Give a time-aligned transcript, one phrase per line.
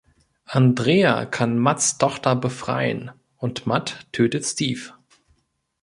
[0.47, 4.93] Andrea kann Matts Tochter befreien und Matt tötet Steve.